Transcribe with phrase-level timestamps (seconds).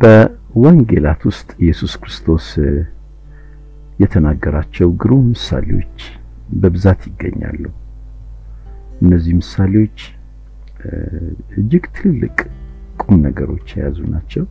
[0.00, 2.46] በወንጌላት ውስጥ ኢየሱስ ክርስቶስ
[3.98, 5.98] የተናገራቸው ግሩም ምሳሌዎች
[6.60, 7.62] በብዛት ይገኛሉ።
[9.02, 9.98] እነዚህ ምሳሌዎች
[11.58, 12.36] እጅግ ትልልቅ
[13.02, 14.44] ቁም ነገሮች የያዙ ናቸው።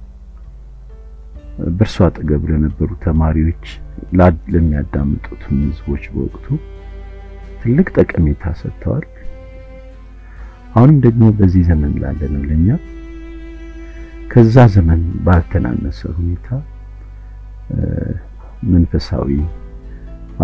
[1.70, 3.66] በእርሱ አጠገብ ለነበሩ ተማሪዎች፣
[4.54, 6.46] ለሚያዳምጡትም ሕዝቦች በወቅቱ
[7.62, 9.08] ትልቅ ጠቀሜታ ሰጥተዋል።
[10.76, 12.68] አሁንም ደግሞ በዚህ ዘመን ላለነው ለኛ
[14.30, 16.48] ከዛ ዘመን ባልተናነሰ ሁኔታ
[18.72, 19.30] መንፈሳዊ፣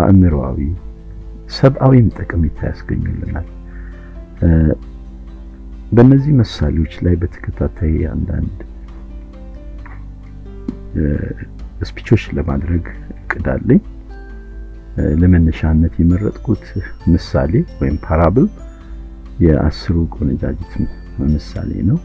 [0.02, 0.58] አእምሮአዊ፣
[1.56, 3.46] ሰብአዊም ጠቀሜታ ያስገኙልናል።
[5.92, 8.56] በእነዚህ ምሳሌዎች ላይ በተከታታይ አንዳንድ
[11.82, 12.84] ስፒቾች ለማድረግ
[13.16, 13.82] እቅድ አለኝ።
[15.20, 16.64] ለመነሻነት የመረጥኩት
[17.12, 18.46] ምሳሌ ወይም ፓራብል
[19.44, 20.72] የአስሩ ቆነጃጅት
[21.32, 21.98] ምሳሌ ነው።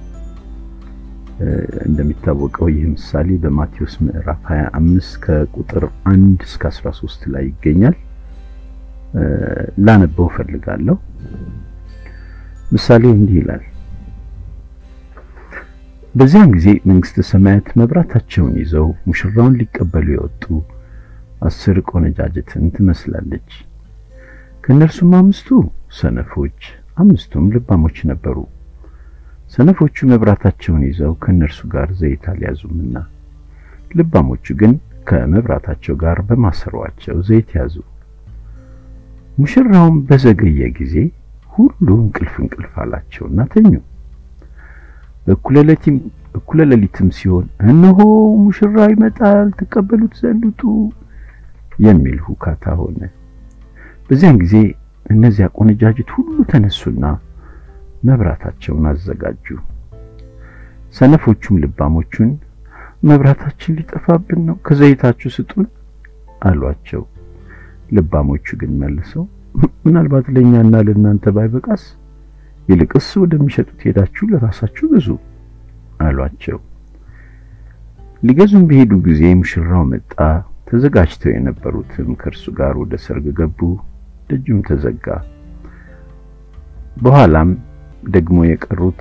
[1.86, 7.96] እንደሚታወቀው ይህ ምሳሌ በማቴዎስ ምዕራፍ 25 ከቁጥር 1 እስከ 13 ላይ ይገኛል።
[9.86, 10.98] ላነበው ፈልጋለሁ።
[12.72, 13.64] ምሳሌው እንዲህ ይላል።
[16.16, 20.44] በዚያን ጊዜ መንግሥተ ሰማያት መብራታቸውን ይዘው ሙሽራውን ሊቀበሉ የወጡ
[21.42, 23.52] አስር ቆነጃጅትን ትመስላለች።
[24.64, 25.50] ከእነርሱም አምስቱ
[26.00, 26.60] ሰነፎች፣
[26.98, 28.38] አምስቱም ልባሞች ነበሩ።
[29.52, 32.96] ሰነፎቹ መብራታቸውን ይዘው ከእነርሱ ጋር ዘይት አልያዙምና፣
[33.92, 34.74] ልባሞቹ ግን
[35.08, 37.76] ከመብራታቸው ጋር በማሰሯቸው ዘይት ያዙ።
[39.38, 40.96] ሙሽራውም በዘገየ ጊዜ
[41.50, 43.72] ሁሉ እንቅልፍ እንቅልፍ አላቸውና ተኙ።
[46.38, 48.00] እኩለ ሌሊትም ሲሆን እነሆ
[48.44, 50.62] ሙሽራው ይመጣል፣ ትቀበሉት ዘንድ ውጡ
[51.80, 53.00] የሚል ሁካታ ሆነ።
[54.08, 54.56] በዚያን ጊዜ
[55.06, 57.04] እነዚያ ቆነጃጅት ሁሉ ተነሱና
[58.04, 59.46] መብራታቸውን አዘጋጁ።
[60.96, 62.32] ሰነፎቹም ልባሞቹን
[63.10, 65.68] መብራታችን ሊጠፋብን ነው፣ ከዘይታችሁ ስጡን
[66.42, 67.04] አሏቸው።
[67.96, 69.24] ልባሞቹ ግን መልሰው
[69.86, 71.84] ምናልባት ለእኛና ለእናንተ ባይበቃስ
[72.68, 75.08] ይልቅስ ወደሚሸጡት ሄዳችሁ ለራሳችሁ ግዙ
[76.00, 76.60] አሏቸው።
[78.22, 80.14] ሊገዙም በሄዱ ጊዜ ሙሽራው መጣ።
[80.68, 83.60] ተዘጋጅተው የነበሩትም ከእርሱ ጋር ወደ ሰርግ ገቡ።
[84.30, 85.06] ደጁም ተዘጋ።
[86.98, 87.50] በኋላም
[88.10, 89.00] ደግሞ የቀሩት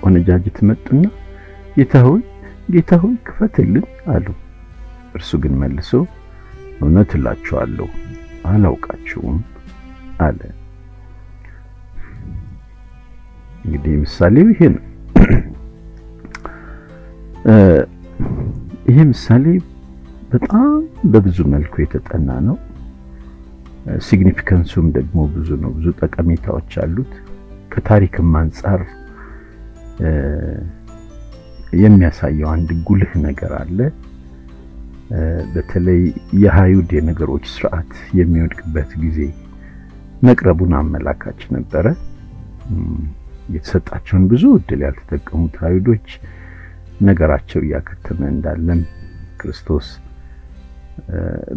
[0.00, 1.02] ቆነጃጅት መጡና
[1.76, 2.22] ጌታ ሆይ
[2.68, 4.26] ጌታ ሆይ ክፈትልን አሉ።
[5.14, 5.90] እርሱ ግን መልሶ
[6.80, 7.88] እውነት እላችኋለሁ
[8.50, 9.38] አላውቃችሁም
[10.26, 10.40] አለ።
[13.64, 14.84] እንግዲህ ምሳሌው ይሄ ነው።
[18.88, 19.44] ይሄ ምሳሌ
[20.32, 20.68] በጣም
[21.12, 22.56] በብዙ መልኩ የተጠና ነው።
[24.06, 27.12] ሲግኒፊካንሱም ደግሞ ብዙ ነው። ብዙ ጠቀሜታዎች አሉት።
[27.72, 28.80] ከታሪክም አንጻር
[31.82, 33.78] የሚያሳየው አንድ ጉልህ ነገር አለ።
[35.54, 36.00] በተለይ
[36.42, 39.18] የአይሁድ የነገሮች ስርዓት የሚወድቅበት ጊዜ
[40.22, 41.86] መቅረቡን አመላካች ነበረ።
[43.54, 46.08] የተሰጣቸውን ብዙ እድል ያልተጠቀሙት አይሁዶች
[47.00, 48.80] ነገራቸው እያከተመ እንዳለም
[49.40, 49.86] ክርስቶስ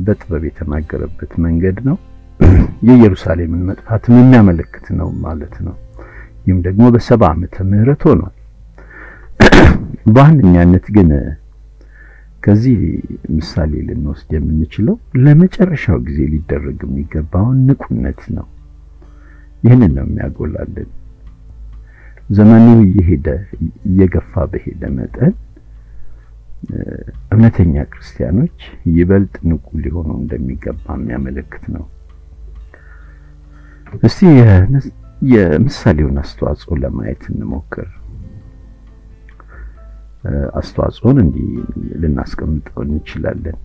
[0.05, 1.97] በጥበብ የተናገረበት መንገድ ነው።
[2.87, 5.75] የኢየሩሳሌምን መጥፋትም የሚያመለክት ነው ማለት ነው።
[6.45, 8.33] ይህም ደግሞ በሰባ ዓመተ ምህረት ሆኗል።
[10.13, 11.09] በዋነኛነት ግን
[12.43, 12.79] ከዚህ
[13.35, 18.45] ምሳሌ ልንወስድ የምንችለው ለመጨረሻው ጊዜ ሊደረግ የሚገባውን ንቁነት ነው።
[19.63, 20.89] ይህንን ነው የሚያጎላልን።
[22.29, 23.27] ዘመኑ እየሄደ
[23.89, 25.33] እየገፋ በሄደ መጠን
[27.31, 28.59] እውነተኛ ክርስቲያኖች
[28.95, 31.83] ይበልጥ ንቁ ሊሆኑ እንደሚገባ የሚያመለክት ነው።
[34.01, 34.21] እስቲ
[35.25, 37.87] የምሳሌውን አስተዋጽኦ ለማየት እንሞክር።
[40.59, 41.49] አስተዋጽኦን እንዲህ
[42.01, 43.57] ልናስቀምጠው እንችላለን።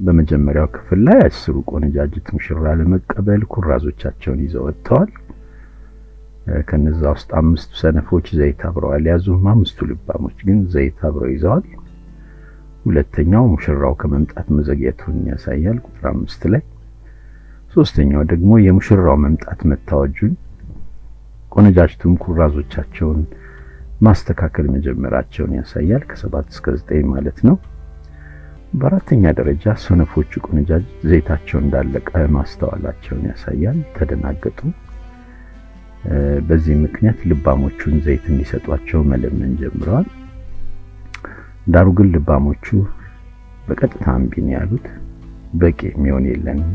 [0.00, 5.10] በመጀመሪያው ክፍል ላይ አስሩ ቆነጃጅት ሙሽራ ለመቀበል ኩራዞቻቸውን ይዘው ወጥተዋል።
[6.68, 11.64] ከነዛ ውስጥ አምስቱ ሰነፎች ዘይት አብረው አልያዙም። አምስቱ ልባሞች ግን ዘይት አብረው ይዘዋል።
[12.84, 16.62] ሁለተኛው ሙሽራው ከመምጣት መዘግየቱን ያሳያል ቁጥር አምስት ላይ።
[17.74, 20.34] ሶስተኛው ደግሞ የሙሽራው መምጣት መታወጁን፣
[21.54, 23.20] ቆነጃጅቱም ኩራዞቻቸውን
[24.00, 27.56] ማስተካከል መጀመራቸውን ያሳያል ከሰባት እስከ ዘጠኝ ማለት ነው።
[28.74, 34.58] በአራተኛ ደረጃ ሰነፎቹ ቆነጃጅት ዘይታቸው እንዳለቀ ማስተዋላቸውን ያሳያል። ተደናገጡ።
[36.48, 40.08] በዚህ ምክንያት ልባሞቹን ዘይት እንዲሰጧቸው መለመን ጀምረዋል።
[41.74, 42.66] ዳሩ ግን ልባሞቹ
[43.68, 44.86] በቀጥታ እምቢ ያሉት።
[45.54, 46.72] በቂ የሚሆን የለንም፣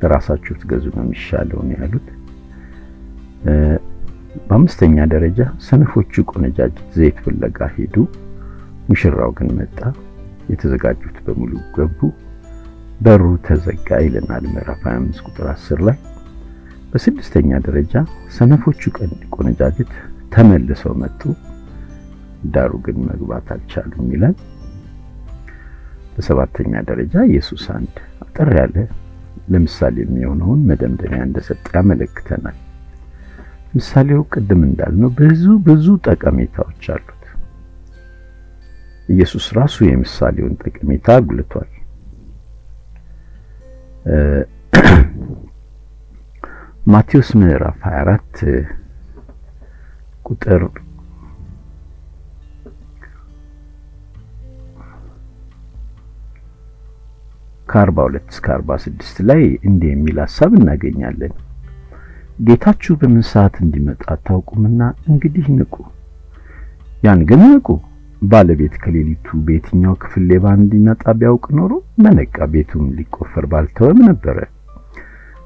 [0.00, 2.08] ለራሳችሁ ትገዙ ነው የሚሻለው ነው ያሉት።
[4.48, 7.94] በአምስተኛ ደረጃ ሰነፎቹ ቆነጃጅት ዘይት ፍለጋ ሄዱ።
[8.88, 9.78] ሙሽራው ግን መጣ፣
[10.50, 11.98] የተዘጋጁት በሙሉ ገቡ፣
[13.00, 15.98] በሩ ተዘጋ ይለናል ምዕራፍ 25 ቁጥር 10 ላይ።
[16.92, 17.94] በስድስተኛ ደረጃ
[18.36, 18.80] ሰነፎቹ
[19.36, 19.90] ቆነጃጅት
[20.34, 21.20] ተመልሰው መጡ፣
[22.54, 24.36] ዳሩ ግን መግባት አልቻሉም ይላል።
[26.14, 28.76] በሰባተኛ ደረጃ ኢየሱስ አንድ አጠር ያለ
[29.52, 32.56] ለምሳሌ የሚሆነውን መደምደሚያ እንደሰጠ ያመለክተናል።
[33.72, 37.14] ምሳሌው ቅድም እንዳልነው ብዙ ብዙ ጠቀሜታዎች አሉት።
[39.08, 41.70] ኢየሱስ ራሱ የምሳሌውን ጠቀሜታ አጉልቷል።
[46.92, 48.38] ማቴዎስ ምዕራፍ 24
[50.26, 50.62] ቁጥር
[57.68, 61.32] ከ42 እስከ 46 ላይ እንዲህ የሚል ሐሳብ እናገኛለን።
[62.38, 64.80] ጌታችሁ በምን ሰዓት እንዲመጣ አታውቁምና
[65.10, 65.74] እንግዲህ ንቁ።
[67.02, 67.68] ያን ግን ንቁ።
[68.22, 71.72] ባለቤት ከሌሊቱ በየትኛው ክፍል ሌባ እንዲመጣ ቢያውቅ ኖሮ
[72.04, 74.38] በነቃ ቤቱም ሊቆፈር ባልተወም ነበረ።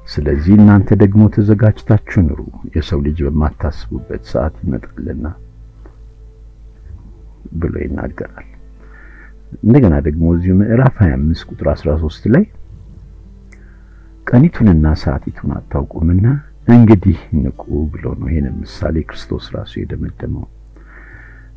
[0.07, 2.39] ስለዚህ እናንተ ደግሞ ተዘጋጅታችሁ ኑሩ፣
[2.75, 5.25] የሰው ልጅ በማታስቡበት ሰዓት ይመጣልና
[7.61, 8.47] ብሎ ይናገራል።
[9.63, 12.45] እንደገና ደግሞ እዚሁ ምዕራፍ 25 ቁጥር 13 ላይ
[14.27, 16.25] ቀኒቱንና ሰዓቲቱን አታውቁምና
[16.67, 17.61] እንግዲህ ንቁ
[17.93, 20.45] ብሎ ነው ይሄን ምሳሌ ክርስቶስ ራሱ የደመደመው።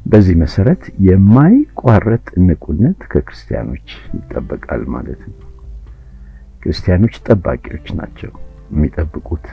[0.07, 3.87] በዚህ መሰረት የማይቋረጥ ንቁነት ከክርስቲያኖች
[4.17, 5.39] ይጠበቃል ማለት ነው።
[6.63, 8.33] ክርስቲያኖች ጠባቂዎች ናቸው።
[8.71, 9.47] የሚጠብቁት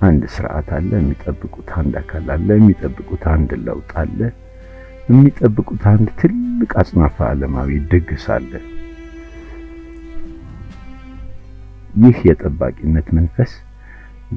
[0.00, 4.18] አንድ ስርዓት አለ፣ የሚጠብቁት አንድ አካል አለ፣ የሚጠብቁት አንድ ለውጥ አለ፣
[5.08, 8.52] የሚጠብቁት አንድ ትልቅ አጽናፈ ዓለማዊ ድግስ አለ።
[12.02, 13.52] ይህ የጠባቂነት መንፈስ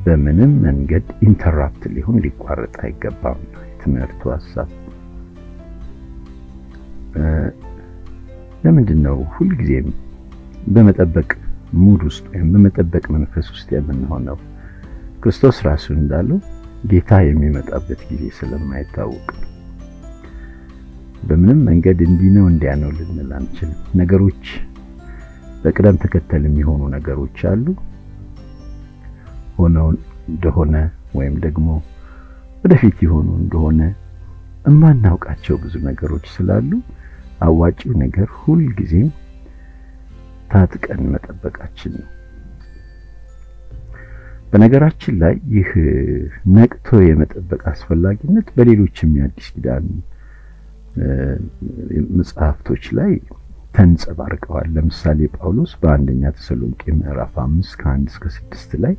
[0.03, 4.69] በምንም መንገድ interrupt ሊሆን ሊቋረጥ አይገባም። የትምህርቱ ሀሳብ
[8.63, 9.87] ለምንድን ነው ሁልጊዜም
[10.67, 11.29] በመጠበቅ
[11.75, 14.37] mood ውስጥ ወይም በመጠበቅ መንፈስ ውስጥ የምንሆነው?
[15.21, 16.39] ክርስቶስ ራሱ እንዳለው
[16.85, 19.27] ጌታ የሚመጣበት ጊዜ ስለማይታወቅ
[21.23, 24.43] በምንም መንገድ እንዲህ ነው እንዲያ ነው ልንል አንችልም። ነገሮች
[25.63, 27.65] በቅደም ተከተል የሚሆኑ ነገሮች አሉ።
[29.57, 29.87] ሆነው
[30.29, 30.75] እንደሆነ
[31.13, 31.67] ወይም ደግሞ
[32.63, 33.81] ወደፊት የሆኑ እንደሆነ
[34.65, 36.69] እማናውቃቸው ብዙ ነገሮች ስላሉ
[37.45, 39.09] አዋጪው ነገር ሁልጊዜም
[40.51, 42.09] ታጥቀን መጠበቃችን ነው።
[44.51, 45.69] በነገራችን ላይ ይህ
[46.55, 49.87] ነቅቶ የመጠበቅ አስፈላጊነት በሌሎችም የአዲስ ኪዳን
[52.17, 53.11] መጽሐፍቶች ላይ
[53.75, 58.95] ተንጸባርቀዋል። ለምሳሌ ጳውሎስ በአንደኛ ተሰሎንቄ ምዕራፍ አምስት ከአንድ እስከ ስድስት ላይ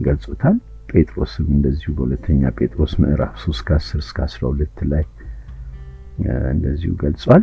[0.00, 0.56] ገልጾታል።
[0.90, 5.04] ጴጥሮስም እንደዚሁ በሁለተኛ ጴጥሮስ ምዕራፍ 3 ከ10 እስከ 12 ላይ
[6.52, 7.42] እንደዚሁ ገልጿል።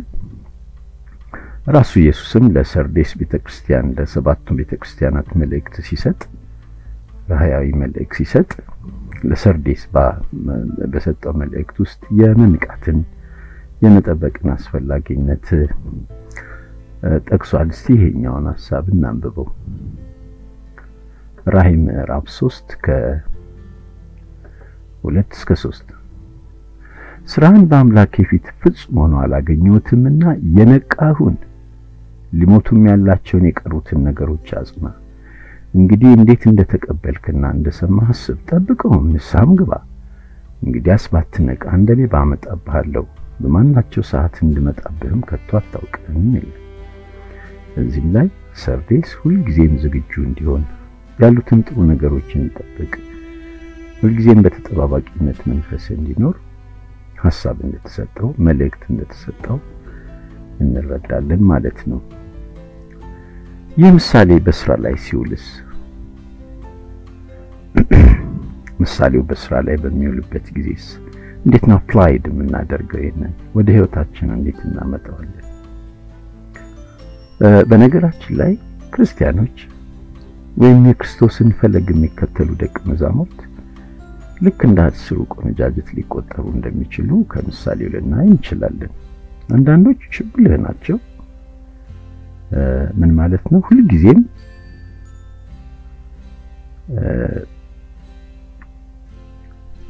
[1.68, 6.20] ራሱ ኢየሱስም ለሰርዴስ ቤተክርስቲያን ለሰባቱ ቤተክርስቲያናት መልእክት ሲሰጥ
[7.32, 8.50] ራእያዊ መልእክት ሲሰጥ
[9.24, 9.82] ለሰርዴስ
[10.92, 12.98] በሰጠው መልእክት ውስጥ የመንቃትን
[13.82, 15.46] የመጠበቅን አስፈላጊነት
[17.28, 19.48] ጠቅሷል። እስቲ ይሄኛውን ሐሳብ እናንብበው።
[21.46, 23.40] ራእይ ምዕራፍ 3 ከሁለት
[25.36, 25.90] እስከ 3
[27.32, 30.22] ስራህን በአምላኬ ፊት ፍጹም ሆኖ አላገኘሁትምና
[30.56, 31.36] የነቃሁን
[32.32, 34.86] ሊሞቱም ያላቸውን የቀሩትን ነገሮች አጽና።
[35.74, 39.72] እንግዲህ እንዴት እንደተቀበልክና እንደሰማህ አስብ፣ ጠብቀውም፣ ንስሐም ግባ።
[40.64, 43.04] እንግዲያስ ባትነቃ እንደኔ ባመጣብሃለሁ፣
[43.40, 46.60] በማናቸው ሰዓት እንድመጣብህም ከቶ አታውቅም ይላል።
[47.82, 48.26] እዚህም ላይ
[48.62, 50.62] ሰርዴስ ሁልጊዜም ዝግጁ እንዲሆን
[51.18, 52.92] ያሉትን ጥሩ ነገሮች እንዲጠብቅ
[54.00, 56.34] ሁልጊዜም በተጠባባቂነት መንፈስ እንዲኖር
[57.20, 59.58] ሐሳብ እንደተሰጠው መልእክት እንደተሰጠው
[60.60, 62.00] እንረዳለን ማለት ነው።
[63.76, 65.46] ይህ ምሳሌ በስራ ላይ ሲውልስ
[68.82, 70.84] ምሳሌው በስራ ላይ በሚውልበት ጊዜስ
[71.44, 73.00] እንዴት ነው applied የምናደርገው?
[73.02, 75.40] ይሄንን ወደ ህይወታችን እንዴት እናመጣዋለን?
[77.70, 78.52] በነገራችን ላይ
[78.92, 79.56] ክርስቲያኖች
[80.56, 83.38] ወይም የክርስቶስን ፈለግ የሚከተሉ ደቀ መዛሙርት
[84.44, 88.92] ልክ እንደ አስሩ ቆነጃጅት ሊቆጠሩ እንደሚችሉ ከምሳሌው ልናይ እንችላለን።
[89.48, 90.96] አንዳንዶች ብልህ ናቸው።
[93.00, 93.60] ምን ማለት ነው?
[93.68, 94.20] ሁልጊዜም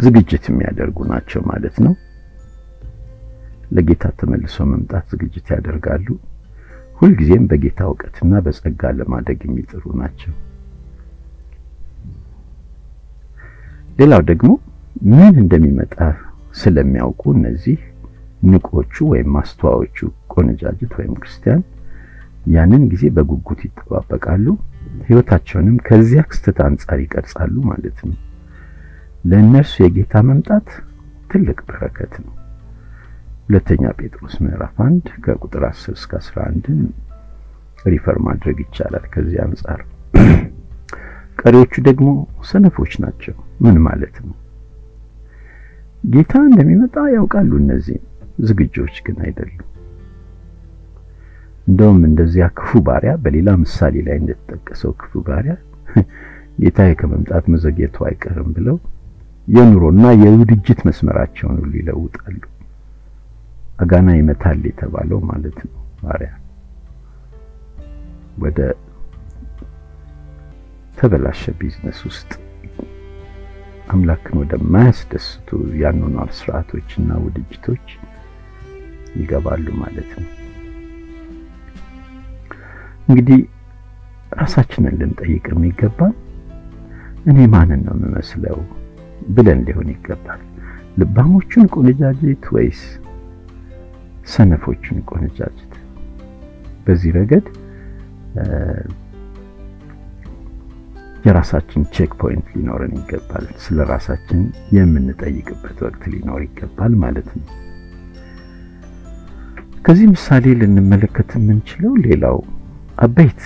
[0.00, 1.94] ዝግጅት የሚያደርጉ ናቸው ማለት ነው።
[3.70, 6.06] ለጌታ ተመልሰው መምጣት ዝግጅት ያደርጋሉ።
[6.98, 10.32] ሁልጊዜም በጌታ እውቀትና በጸጋ ለማደግ የሚጥሩ ናቸው።
[13.98, 14.48] ሌላው ደግሞ
[15.10, 15.96] ምን እንደሚመጣ
[16.54, 17.78] ስለሚያውቁ እነዚህ
[18.46, 19.98] ንቁዎቹ ወይም አስተዋዮቹ
[20.34, 21.62] ቆነጃጅት ወይም ክርስቲያን
[22.54, 24.46] ያንን ጊዜ በጉጉት ይጠባበቃሉ።
[25.06, 28.16] ሕይወታቸውንም ከዚያ ክስተት አንጻር ይቀርጻሉ ማለት ነው።
[29.24, 30.68] ለእነርሱ የጌታ መምጣት
[31.30, 32.32] ትልቅ በረከት ነው።
[33.46, 36.68] ሁለተኛ ጴጥሮስ ምዕራፍ 1 ከቁጥር 10 እስከ 11
[37.86, 39.80] refer ማድረግ ይቻላል። ከዚህ አንጻር
[41.44, 42.08] ቀሪዎቹ ደግሞ
[42.50, 43.34] ሰነፎች ናቸው።
[43.64, 44.34] ምን ማለት ነው?
[46.04, 47.98] ጌታ እንደሚመጣ ያውቃሉ። እነዚህ
[48.40, 49.68] ዝግጆች ግን አይደሉም።
[51.66, 55.54] እንደውም እንደዚያ ክፉ ባሪያ በሌላ ምሳሌ ላይ እንደተጠቀሰው ክፉ ባሪያ
[56.62, 58.76] ጌታዬ ከመምጣት መዘግየቱ አይቀርም ብለው
[59.48, 62.40] የኑሮና የውድጅት መስመራቸውን ሁሉ ይለውጣሉ።
[63.78, 65.72] አጋና ይመታል የተባለው ማለት ነው።
[66.02, 66.30] ባሪያ
[68.38, 68.58] ወደ
[71.04, 72.30] ተበላሸ ቢዝነስ ውስጥ
[73.94, 75.48] አምላክን ወደማያስደስቱ
[75.80, 77.86] ያኗኗር ስርዓቶችና ውድጅቶች
[79.16, 80.30] ይገባሉ ማለት ነው።
[83.08, 83.40] እንግዲህ
[84.32, 85.98] ራሳችንን ልንጠይቅ የሚገባ
[87.26, 88.58] እኔ ማንን ነው የምመስለው
[89.36, 90.40] ብለን ሊሆን ይገባል።
[90.96, 92.82] ልባሞቹን ቆነጃጅት ወይስ
[94.26, 95.72] ሰነፎቹን ቆነጃጅት?
[96.86, 97.46] በዚህ ረገድ
[101.24, 104.40] የራሳችን check point ሊኖረን ይገባል። ስለ ራሳችን
[104.76, 107.46] የምንጠይቅበት ወቅት ሊኖር ይገባል ማለት ነው።
[109.84, 112.36] ከዚህ ምሳሌ ልንመለከት የምንችለው ሌላው
[112.98, 113.42] አበይት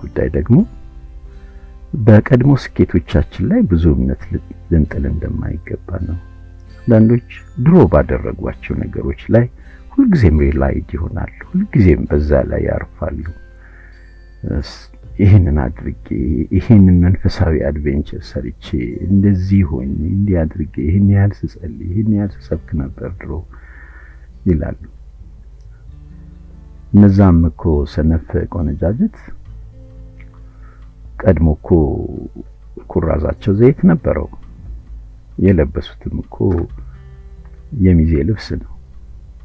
[0.00, 0.56] ጉዳይ ደግሞ
[2.00, 4.22] በቀድሞ ስኬቶቻችን ላይ ብዙ እምነት
[4.70, 6.18] ልንጥል እንደማይገባ ነው።
[6.80, 7.28] አንዳንዶች
[7.64, 9.44] ድሮ ባደረጓቸው ነገሮች ላይ
[9.92, 13.24] ሁልጊዜም relied ይሆናሉ። ሁልጊዜም በዛ ላይ ያርፋሉ።
[15.14, 16.06] ይህንን አድርጌ
[16.56, 18.66] ይህንን መንፈሳዊ adventure ሰርቼ
[19.06, 23.32] እንደዚህ ሆኜ እንዲህ አድርጌ ይህን ያህል ስጸልይ ይህን ያህል ስሰብክ ነበር ድሮ
[24.48, 24.80] ይላሉ።
[26.92, 29.16] እነዛም እኮ ሰነፍ ቆነጃጅት
[31.22, 31.68] ቀድሞ እኮ
[32.92, 34.28] ኩራዛቸው ዘይት ነበረው።
[35.44, 36.36] የለበሱትም እኮ
[37.84, 38.70] የሚዜ ልብስ ነው።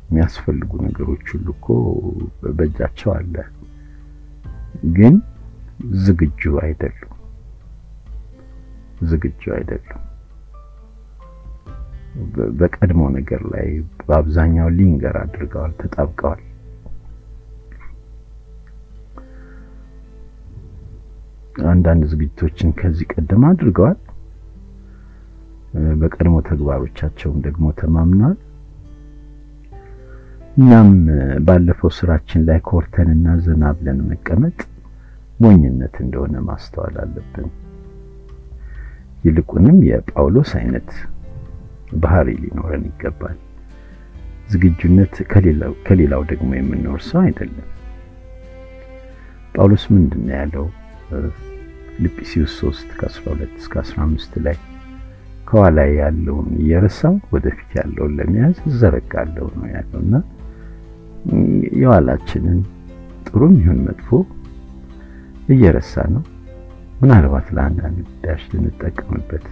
[0.10, 1.68] የሚያስፈልጉ ነገሮች ሁሉ እኮ
[2.54, 3.36] በእጃቸው አለ።
[4.98, 5.16] ግን
[6.04, 7.16] ዝግጁ አይደሉም።
[9.10, 10.04] ዝግጁ አይደሉም።
[12.60, 13.68] በቀድሞ ነገር ላይ
[14.00, 16.42] በአብዛኛው ሊንገር አድርገዋል፣ ተጣብቀዋል።
[21.70, 23.98] አንዳንድ ዝግጅቶችን ከዚህ ቀደም አድርገዋል።
[26.02, 28.38] በቀድሞ ተግባሮቻቸውም ደግሞ ተማምነዋል።
[30.58, 30.90] እኛም
[31.48, 34.58] ባለፈው ስራችን ላይ ኮርተንና ዘና ብለን መቀመጥ
[35.40, 37.50] ሞኝነት እንደሆነ ማስተዋል አለብን።
[39.24, 40.90] ይልቁንም የጳውሎስ አይነት
[42.04, 43.38] ባህሪ ሊኖረን ይገባል።
[44.50, 45.16] ዝግጁነት
[45.86, 47.68] ከሌላው ደግሞ የምንወርሰው አይደለም።
[49.56, 50.66] ጳውሎስ ምንድን ነው ያለው?
[51.94, 54.58] ፊልጵስዩስ 3 ከ12 እስከ 15 ላይ
[55.48, 60.14] ከኋላ ያለውን እየረሳው ወደፊት ያለውን ለመያዝ እዘረጋለሁ ነው ያለውና
[61.80, 62.60] የኋላችንን
[63.28, 64.10] ጥሩም ይሁን መጥፎ
[65.50, 66.24] እየረሳ ነው።
[67.02, 69.46] ምናልባት ለአንዳንድ ጉዳዮች ልንጠቀምበት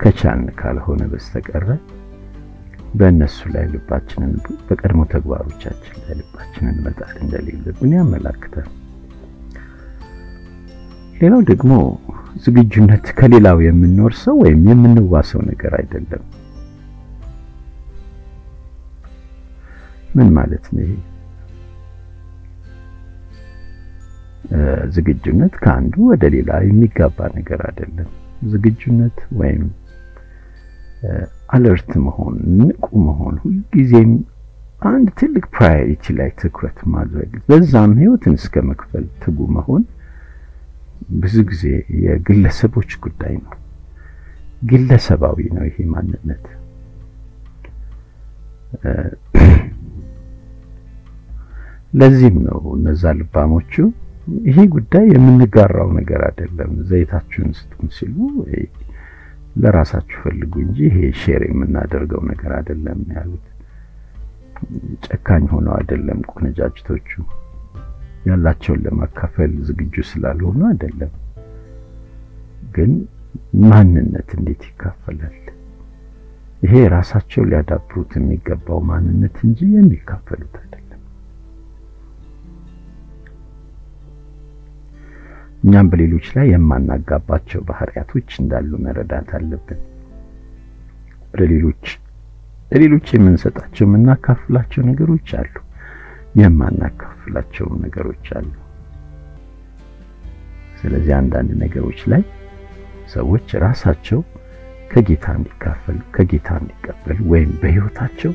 [0.00, 1.66] ከቻልን ካልሆነ በስተቀረ
[2.94, 4.32] በእነሱ ላይ ልባችንን
[4.66, 8.68] በቀድሞ ተግባሮቻችን ላይ ልባችንን መጣል እንደሌለብን ያመላክታል።
[11.18, 11.72] ሌላው ደግሞ
[12.44, 16.24] ዝግጁነት ከሌላው የምንወርሰው ወይም የምንዋሰው ነገር አይደለም።
[20.16, 20.84] ምን ማለት ነው
[24.94, 28.08] ዝግጁነት ከአንዱ ወደ ሌላ የሚጋባ ነገር አይደለም።
[28.52, 29.64] ዝግጁነት ወይም
[31.54, 34.12] alert መሆን፣ ንቁ መሆን፣ ሁልጊዜም
[34.88, 39.84] አንድ ትልቅ priority ላይ ትኩረት ማድረግ፣ በዛም ህይወትን እስከ መክፈል ትጉ መሆን
[41.22, 41.64] ብዙ ጊዜ
[42.04, 43.54] የግለሰቦች ጉዳይ ነው።
[44.62, 46.44] ግለሰባዊ ነው ይሄ ማንነት።
[51.92, 53.74] ለዚህም ነው እነዛ ልባሞቹ
[54.46, 58.16] ይሄ ጉዳይ የምንጋራው ነገር አይደለም፣ ዘይታችሁን ስጡን ሲሉ
[59.56, 63.44] ለራሳችሁ ፈልጉ እንጂ ይሄ share የምናደርገው ነገር አይደለም ያሉት።
[65.06, 67.08] ጨካኝ ሆነው አይደለም ቆነጃጅቶቹ
[68.26, 71.12] ያላቸውን ለማካፈል ዝግጁ ስላልሆኑ አይደለም።
[72.74, 72.92] ግን
[73.64, 75.36] ማንነት እንዴት ይካፈላል?
[76.62, 80.85] ይሄ ራሳቸው ሊያዳብሩት የሚገባው ማንነት እንጂ የሚካፈሉት አይደለም።
[85.66, 89.80] እኛም በሌሎች ላይ የማናጋባቸው ባህሪያቶች እንዳሉ መረዳት አለብን።
[91.30, 91.84] ወደ ሌሎች
[92.70, 95.54] ለሌሎች የምንሰጣቸው የምናካፍላቸው ነገሮች አሉ፣
[96.40, 98.48] የማናካፍላቸው ነገሮች አሉ።
[100.80, 102.22] ስለዚህ አንዳንድ ነገሮች ላይ
[103.14, 104.20] ሰዎች ራሳቸው
[104.90, 108.32] ከጌታ እንዲካፈሉ ከጌታ እንዲቀበሉ ወይም በሕይወታቸው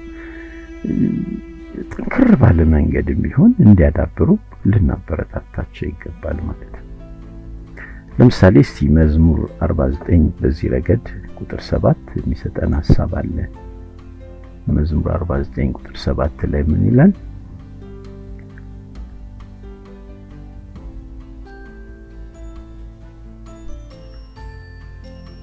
[1.91, 4.29] ጥንክር ባለ መንገድም ቢሆን እንዲያዳብሩ
[4.71, 6.87] ልናበረታታቸው ይገባል ማለት ነው።
[8.11, 10.07] ለምሳሌ እስቲ መዝሙር 49
[10.39, 11.05] በዚህ ረገድ
[11.37, 13.37] ቁጥር 7 የሚሰጠን ሐሳብ አለ።
[14.71, 17.13] መዝሙር 49 ቁጥር 7 ላይ ምን ይላል?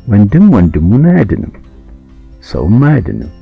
[0.06, 1.54] ወንድም ወንድሙን አያድንም፣
[2.42, 3.32] ሰውም አያድንም፣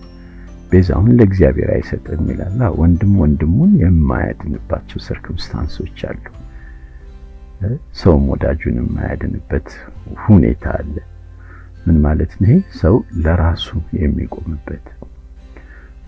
[0.70, 6.24] ቤዛውን ለእግዚአብሔር አይሰጥም ይላል። ወንድም ወንድሙን የማያድንባቸው ሰርከምስታንሶች አሉ።
[8.00, 9.68] ሰውም ወዳጁን የማያድንበት
[10.24, 10.94] ሁኔታ አለ።
[11.86, 12.52] ምን ማለት ነው?
[12.80, 12.94] ሰው
[13.24, 13.66] ለራሱ
[13.98, 14.86] የሚቆምበት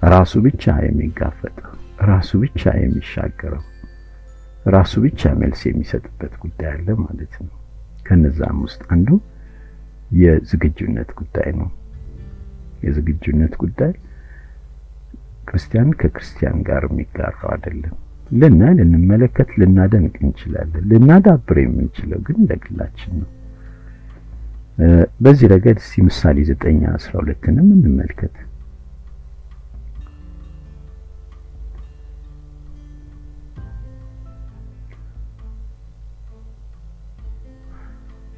[0.07, 1.73] ራሱ ብቻ የሚጋፈጠው
[2.09, 3.64] ራሱ ብቻ የሚሻገረው
[4.67, 7.55] ራሱ ብቻ መልስ የሚሰጥበት ጉዳይ አለ ማለት ነው።
[8.07, 9.09] ከነዛም ውስጥ አንዱ
[10.19, 11.71] የዝግጁነት ጉዳይ ነው።
[12.83, 13.93] የዝግጁነት ጉዳይ
[15.49, 17.97] ክርስቲያን ከክርስቲያን ጋር የሚጋራው አይደለም።
[18.32, 23.28] ልና ልንመለከት ልናደንቅ እንችላለን። ልናዳብር የምንችለው ግን ለግላችን ነው።
[25.23, 28.35] በዚህ ረገድ እስቲ ምሳሌ 9 12ንም እንመልከት።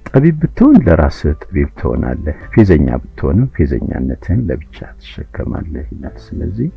[0.06, 6.70] ጠቢብ ብትሆን ለራስህ ጠቢብ ትሆናለህ፣ ፌዘኛ ብትሆንም ፌዘኛነትህን ለብቻ ትሸከማለህ ይላል። ስለዚህ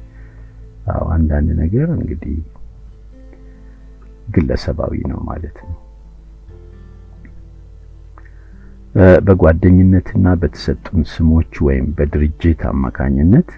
[1.13, 2.35] አንዳንድ ነገር እንግዲህ
[4.33, 5.77] ግለሰባዊ ነው ማለት ነው።
[9.27, 13.49] በጓደኝነትና በተሰጡን ስሞች ወይም በድርጅት አማካኝነት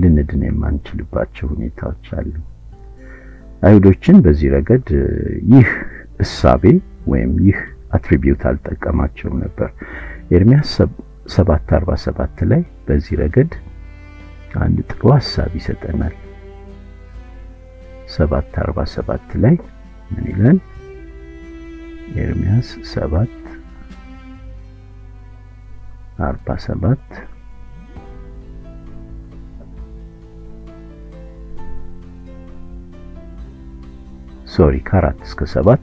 [0.00, 2.32] ልንድን የማንችልባቸው ሁኔታዎች አሉ።
[3.62, 4.88] አይሁዶችን በዚህ ረገድ
[5.52, 5.68] ይህ
[6.20, 6.64] እሳቤ
[7.12, 7.60] ወይም ይህ
[7.96, 9.70] አትሪቢዩት አልጠቀማቸውም ነበር።
[10.36, 10.72] ኤርሚያስ
[11.34, 13.52] 7:47 ላይ በዚህ ረገድ
[14.62, 16.14] አንድ ጥሩ ሐሳብ ይሰጠናል።
[18.14, 19.54] 7:47 ላይ
[20.10, 20.58] ምን ይላል?
[22.18, 23.30] ኤርሚያስ 7
[26.22, 27.22] 47
[34.54, 35.82] ሶሪ ከአራት እስከ ሰባት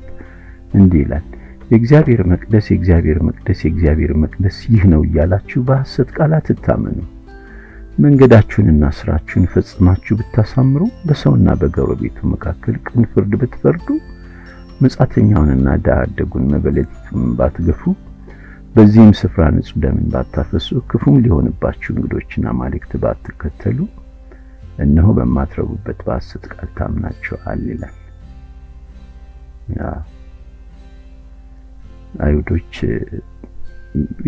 [0.74, 1.26] እንዲህ ይላል
[1.72, 6.98] የእግዚአብሔር መቅደስ የእግዚአብሔር መቅደስ የእግዚአብሔር መቅደስ ይህ ነው እያላችሁ በሐሰት ቃል አትታመኑ።
[7.98, 13.88] መንገዳችሁንና ስራችሁን ፈጽማችሁ ብታሳምሩ፣ በሰውና በጎረቤቱ መካከል ቅን ፍርድ ብትፈርዱ፣
[14.82, 17.82] መጻተኛውንና ድሀ አደጉን መበለቲቱን ባትገፉ፣
[18.76, 23.80] በዚህም ስፍራ ንጹሕ ደምን ባታፈሱ፣ ክፉም ሊሆንባችሁ እንግዶችን አማልክት ባትከተሉ፣
[24.84, 27.98] እነሆ በማትረቡበት በሐሰት ቃል ታምናችኋል ይላል።
[32.24, 32.74] አይሁዶች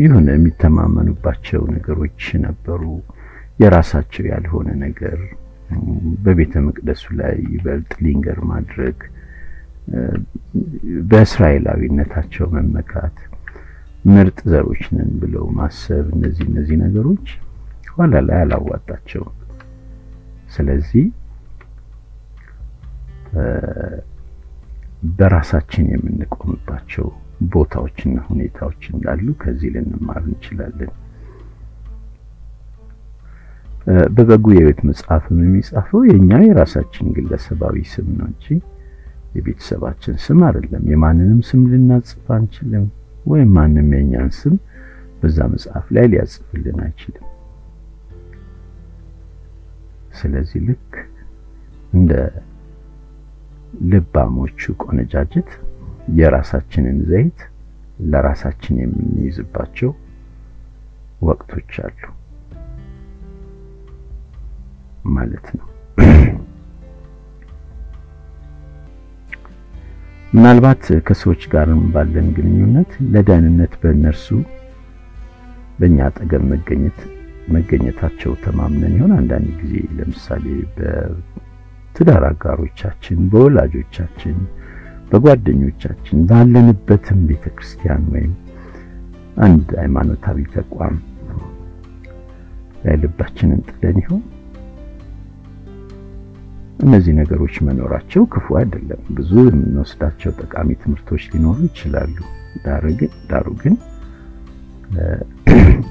[0.03, 2.83] የሆነ የሚተማመኑባቸው ነገሮች ነበሩ።
[3.63, 5.19] የራሳቸው ያልሆነ ነገር
[6.25, 8.97] በቤተ መቅደሱ ላይ ይበልጥ ሊንገር ማድረግ፣
[11.09, 13.15] በእስራኤላዊነታቸው መመካት፣
[14.05, 17.27] ምርጥ ዘሮች ነን ብለው ማሰብ፣ እነዚህ እነዚህ ነገሮች
[17.93, 19.33] ኋላ ላይ አላዋጣቸውም።
[20.51, 21.05] ስለዚህ
[25.13, 27.07] በራሳችን የምንቆምባቸው
[27.53, 30.91] ቦታዎችና ሁኔታዎች እንዳሉ ከዚህ ልንማር እንችላለን።
[34.15, 38.45] በበጉ የሕይወት መጽሐፍም የሚጻፈው የኛ የራሳችን ግለሰባዊ ስም ነው እንጂ
[39.35, 42.85] የቤተሰባችን ስም አይደለም። የማንንም ስም ልናጽፍ አንችልም፣
[43.25, 44.55] ወይም ማንም የኛን ስም
[45.21, 47.27] በዛ መጽሐፍ ላይ ሊያጽፍልን አይችልም።
[50.13, 50.91] ስለዚህ ልክ
[51.93, 52.11] እንደ
[53.91, 55.49] ልባሞቹ ቆነጃጅት
[56.17, 57.39] የራሳችንን ዘይት
[58.11, 59.91] ለራሳችን የምንይዝባቸው
[61.21, 62.01] ወቅቶች አሉ
[65.03, 65.67] ማለት ነው።
[70.33, 74.27] ምናልባት ከሰዎች ጋርም ባለን ግንኙነት ለደህንነት በእነርሱ
[75.79, 76.99] በእኛ አጠገብ መገኘት
[77.47, 79.11] መገኘታቸው ተማምነን ይሆን?
[79.19, 84.37] አንዳንድ ጊዜ ለምሳሌ በትዳር አጋሮቻችን፣ በወላጆቻችን
[85.11, 88.31] በጓደኞቻችን ባለንበትም ቤተክርስቲያን ወይም
[89.37, 90.95] አንድ ሃይማኖታዊ ተቋም
[92.83, 94.23] ላይ ልባችንን ጥለን ይሆን?
[96.79, 102.15] እነዚህ ነገሮች መኖራቸው ክፉ አይደለም። ብዙ የምንወስዳቸው ጠቃሚ ትምህርቶች ሊኖሩ ይችላሉ።
[103.29, 103.75] ዳሩ ግን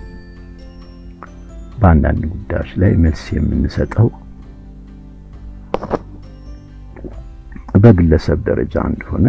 [1.81, 4.09] በአንዳንድ ጉዳዮች ላይ መልስ የምንሰጠው
[7.83, 9.27] በግለሰብ ደረጃ እንደሆነ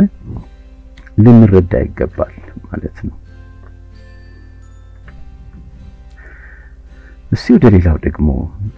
[1.18, 2.36] ልንረዳ ይገባል
[2.68, 3.16] ማለት ነው።
[7.34, 8.28] እስቲ ወደ ሌላው ደግሞ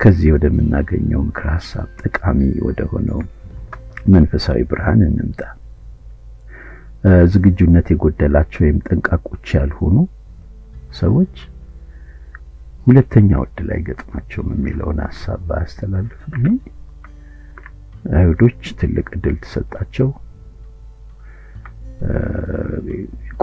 [0.01, 3.19] ከዚህ ወደምናገኘው ምክረ ሀሳብ ጠቃሚ ወደ ሆነው
[4.13, 5.41] መንፈሳዊ ብርሃን እንምጣ።
[7.33, 9.97] ዝግጁነት የጎደላቸው ወይም ጠንቃቆች ያልሆኑ
[10.99, 11.35] ሰዎች
[12.87, 16.55] ሁለተኛ ዕድል አይገጥማቸውም የሚለውን ሀሳብ ባያስተላልፍልኝ፣
[18.17, 20.09] አይሁዶች ትልቅ ዕድል ተሰጣቸው፣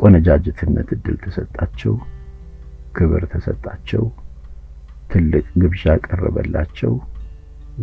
[0.01, 1.95] ቆነጃጅትነት ዕድል ተሰጣቸው፣
[2.97, 4.05] ክብር ተሰጣቸው፣
[5.13, 6.93] ትልቅ ግብዣ ቀረበላቸው፣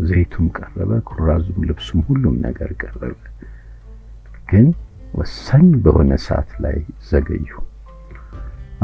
[0.07, 3.17] ዘይቱም ቀረበ፣ ኩራዙም፣ ልብሱም፣ ሁሉም ነገር ቀረበ።
[4.49, 4.67] ግን
[5.13, 6.77] ወሳኝ በሆነ ሰዓት ላይ
[7.09, 7.47] ዘገዩ፣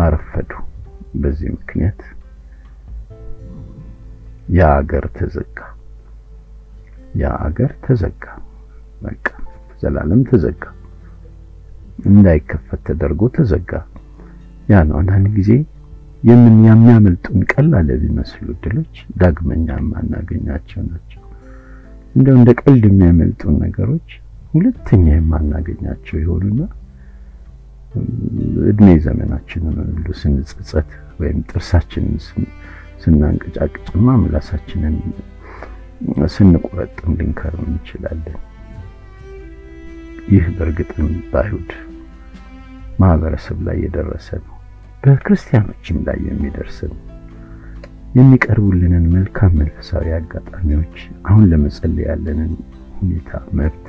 [0.04, 0.52] አረፈዱ።
[1.22, 2.00] በዚህ ምክንያት
[4.56, 5.60] ያ አገር ተዘጋ።
[7.16, 8.24] ያ አገር ተዘጋ።
[9.02, 9.26] በቃ
[9.82, 10.64] ዘላለም ተዘጋ።
[12.10, 13.72] እንዳይከፈት ተደርጎ ተዘጋ።
[14.70, 15.52] ያ ነው አንዳንድ ጊዜ
[16.26, 21.22] የምን የሚያመልጡን ቀላል የሚመስሉ እድሎች ዳግመኛ የማናገኛቸው ናቸው።
[22.16, 24.10] እንደው እንደ ቀልድ የሚያመልጡን ነገሮች
[24.54, 26.60] ሁለተኛ የማናገኛቸው የሆኑና
[28.70, 32.18] እድሜ ዘመናችንን ሁሉ ስንጸጸት ወይም ጥርሳችንን
[33.04, 34.96] ስናንቀጫቅጭማ ምላሳችንን
[36.34, 38.40] ስንቆረጥም ልንከርም እንችላለን።
[40.32, 41.72] ይህ በእርግጥም በአይሁድ
[43.00, 44.55] ማህበረሰብ ላይ የደረሰ ነው።
[45.06, 47.00] በክርስቲያኖችም ላይ የሚደርስ ነው።
[48.16, 52.52] የሚቀርቡልንን መልካም መንፈሳዊ አጋጣሚዎች አሁን ለመጸለይ ያለንን
[53.00, 53.86] ሁኔታ መብት፣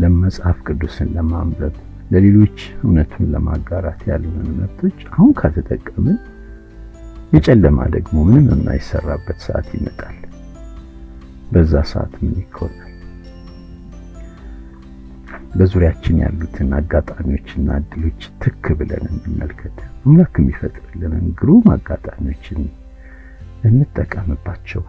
[0.00, 1.74] ለመጽሐፍ ቅዱስን ለማንበብ
[2.10, 6.18] ለሌሎች እውነቱን ለማጋራት ያሉንን መብቶች አሁን ካልተጠቀምን
[7.32, 10.18] የጨለማ ደግሞ ምንም የማይሰራበት ሰዓት ይመጣል።
[11.52, 12.85] በዛ ሰዓት ምን ይሆናል?
[15.56, 22.60] በዙሪያችን ያሉትን አጋጣሚዎችና እድሎች ትክ ብለን እንመልከት። አምላክ የሚፈጥርልንን ግሩም አጋጣሚዎችን
[23.68, 24.82] እንጠቀምባቸው።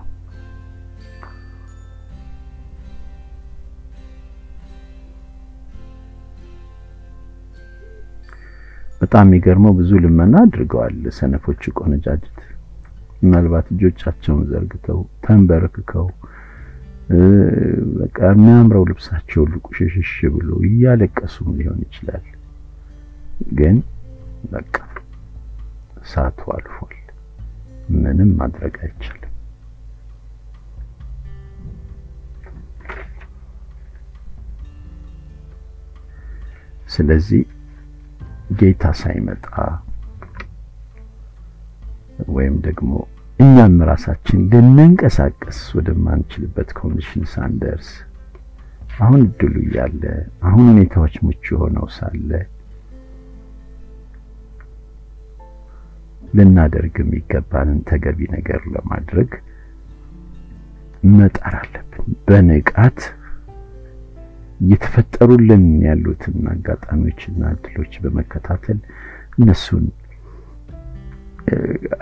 [9.02, 12.38] በጣም የሚገርመው ብዙ ልመና አድርገዋል ሰነፎቹ ቆነጃጅት።
[13.22, 16.08] ምናልባት እጆቻቸውን ዘርግተው ተንበርክከው
[17.98, 22.26] በቃ የሚያምረው ልብሳቸው ሁሉ ቁሽሽሽ ብሎ እያለቀሱም ሊሆን ይችላል።
[23.54, 23.78] ግን
[24.52, 24.76] በቃ
[26.12, 26.96] ሰዓቱ አልፏል።
[27.98, 29.34] ምንም ማድረግ አይቻልም።
[36.90, 37.42] ስለዚህ
[38.60, 39.46] ጌታ ሳይመጣ
[42.36, 42.92] ወይም ደግሞ
[43.40, 47.90] እኛም ራሳችን ልንንቀሳቀስ ወደማንችልበት condition ሳንደርስ
[49.00, 50.04] አሁን እድሉ እያለ
[50.48, 52.30] አሁን ሁኔታዎች ምቹ ሆነው ሳለ
[56.34, 59.30] ልናደርግ የሚገባንን ተገቢ ነገር ለማድረግ
[61.12, 63.00] መጣር አለብን። በንቃት
[64.60, 68.80] እየተፈጠሩልን ያሉትን አጋጣሚዎችና እድሎች በመከታተል
[69.38, 69.86] እነሱን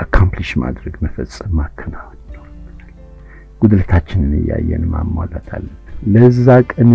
[0.06, 2.94] አካምፕሊሽ ማድረግ፣ መፈጸም፣ ማከናወን ይኖርብናል።
[3.62, 5.82] ጉድለታችንን እያየን ማሟላት አለብን።
[6.14, 6.90] ለዛ ቀን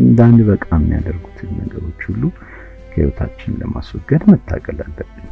[0.00, 2.22] እንዳንበቃ የሚያደርጉትን ነገሮች ሁሉ
[2.90, 5.22] ከህይወታችን ለማስወገድ መታገል አለብን።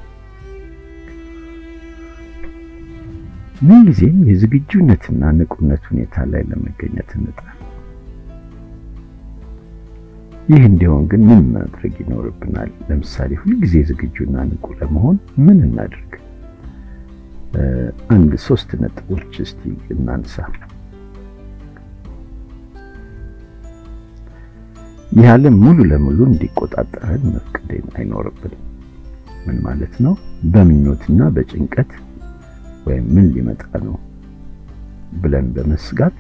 [3.61, 7.51] ምን ጊዜም የዝግጁነትና ንቁነት ሁኔታ ላይ ለመገኘት እንጣር።
[10.49, 12.71] ይህ እንዲሆን ግን ምን ማድረግ ይኖርብናል?
[12.89, 16.04] ለምሳሌ ሁልጊዜ ዝግጁና ንቁ ለመሆን ምን እናድርግ?
[18.15, 19.63] አንድ ሶስት ነጥቦች እስቲ
[19.95, 20.37] እናንሳ።
[25.13, 28.63] ይህ ዓለም ሙሉ ለሙሉ እንዲቆጣጠረን መፍቀድ አይኖርብንም።
[29.47, 30.15] ምን ማለት ነው?
[30.53, 31.91] በምኞትና በጭንቀት
[32.87, 33.97] ወይም ምን ሊመጣ ነው
[35.23, 36.17] ብለን በመስጋት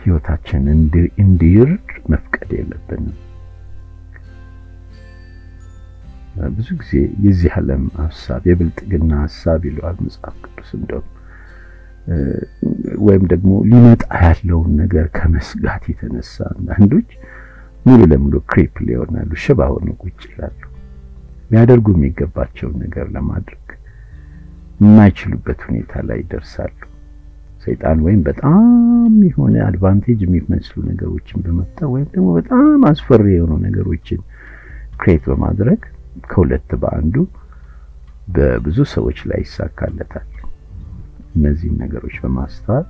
[0.00, 0.64] ህይወታችን
[1.22, 3.16] እንዲርድ መፍቀድ የለብንም።
[6.56, 6.92] ብዙ ጊዜ
[7.24, 11.02] የዚህ ዓለም ሀሳብ የብልጥግና ሀሳብ ይለዋል መጽሐፍ ቅዱስ። እንደው
[13.06, 17.10] ወይም ደግሞ ሊመጣ ያለውን ነገር ከመስጋት የተነሳ አንዳንዶች
[17.86, 20.60] ሙሉ ለሙሉ ክሪፕ ሊሆናሉ፣ ሽባ ሆነው ቁጭ ይላሉ።
[21.50, 23.64] ሊያደርጉ የሚገባቸውን ነገር ለማድረግ
[24.80, 26.74] የማይችሉበት ሁኔታ ላይ ይደርሳሉ።
[27.64, 28.66] ሰይጣን ወይም በጣም
[29.28, 34.20] የሆነ advantage የሚመስሉ ነገሮችን በመፍጠር ወይም ደግሞ በጣም አስፈሪ የሆኑ ነገሮችን
[35.00, 35.80] create በማድረግ
[36.24, 37.14] ከሁለት በአንዱ
[38.34, 40.28] በብዙ ሰዎች ላይ ይሳካለታል።
[41.34, 42.86] እነዚህን ነገሮች በማስተዋል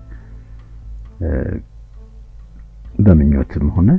[2.98, 3.90] በምኞትም ሆነ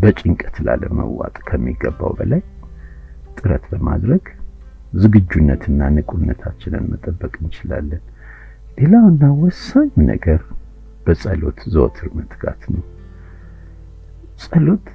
[0.00, 2.42] በጭንቀት ላለመዋጥ ከሚገባው በላይ
[3.36, 4.24] ጥረት በማድረግ
[4.94, 8.02] ዝግጁነትና ንቁነታችንን መጠበቅ እንችላለን።
[8.78, 10.40] ሌላውና ወሳኙ ነገር
[11.06, 12.84] በጸሎት ዘወትር መትጋት ነው።
[14.42, 14.86] ጸሎት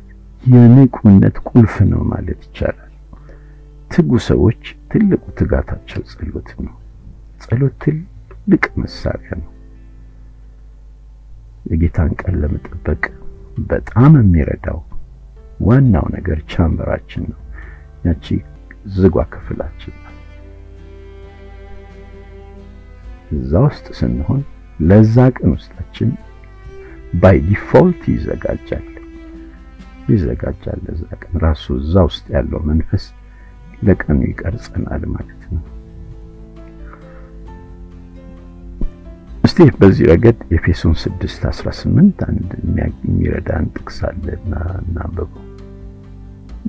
[0.44, 2.87] የንቁነት ቁልፍ ነው ማለት ይቻላል።
[3.92, 6.76] ትጉ ሰዎች ትልቁ ትጋታቸው ጸሎት ነው።
[7.42, 9.52] ጸሎት ትልቅ መሳሪያ ነው።
[11.66, 13.04] የጌታን ቀን ለመጠበቅ
[13.70, 14.80] በጣም የሚረዳው
[15.68, 17.40] ዋናው ነገር ቻምበራችን ነው።
[18.08, 18.26] ያቺ
[18.96, 20.14] ዝጓ ክፍላችን ነው።
[23.38, 24.42] እዛ ውስጥ ስንሆን
[24.82, 26.10] ለዛ ቀን ውስጣችን
[27.22, 28.86] by default ይዘጋጃል
[30.12, 33.06] ይዘጋጃል። ለዛ ቀን ራሱ እዛ ውስጥ ያለው መንፈስ
[33.82, 35.64] ለቀኑ ይቀርጸናል ማለት ነው።
[39.44, 42.50] እስቲ በዚህ ረገድ ኤፌሶን 6:18 አንድ
[43.04, 45.44] የሚረዳን ጥቅስ አለና እናንብበው።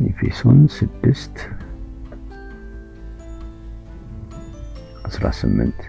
[0.09, 1.47] ኤፌሶን 6
[5.09, 5.87] 18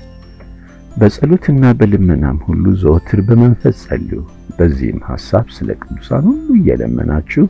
[0.95, 4.19] በጸሎትና በልመናም ሁሉ ዘወትር በመንፈስ ጸልዩ፣
[4.58, 7.45] በዚህም ሐሳብ ስለ ቅዱሳን ሁሉ እየለመናችሁ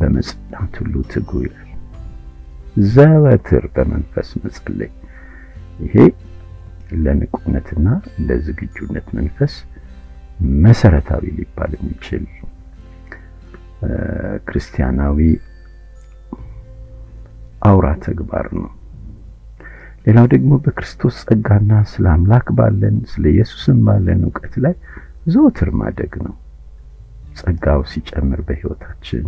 [0.00, 1.67] በመጽናት ሁሉ ትጉ ይላል።
[2.88, 4.90] ዘወትር በመንፈስ መጸለይ
[5.84, 5.94] ይሄ
[7.04, 7.86] ለንቁነትና
[8.28, 9.54] ለዝግጁነት መንፈስ
[10.64, 12.24] መሰረታዊ ሊባል የሚችል
[14.46, 15.18] ክርስቲያናዊ
[17.62, 18.68] አውራ ተግባር ነው።
[20.06, 24.74] ሌላው ደግሞ በክርስቶስ ጸጋና ስለ አምላክ ባለን ስለ ኢየሱስም ባለን እውቀት ላይ
[25.26, 26.34] ዘወትር ማደግ ነው።
[27.38, 29.24] ጸጋው ሲጨምር በሕይወታችን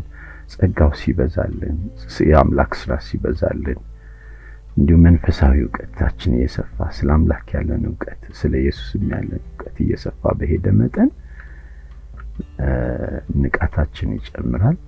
[0.53, 1.79] ጸጋው ሲበዛልን፣
[2.29, 3.81] የአምላክ ስራ ሲበዛልን፣
[4.77, 11.11] እንዲሁም መንፈሳዊ እውቀታችን እየሰፋ ስለ አምላክ ያለን እውቀት ስለ ኢየሱስም ያለን እውቀት እየሰፋ በሄደ መጠን
[13.41, 14.79] ንቃታችን ይጨምራል።